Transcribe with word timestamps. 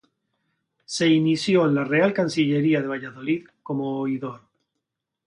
Se 0.93 1.09
inició 1.09 1.67
en 1.67 1.75
la 1.75 1.83
Real 1.83 2.11
Chancillería 2.11 2.81
de 2.81 2.87
Valladolid 2.87 3.45
como 3.61 3.99
oidor. 3.99 4.41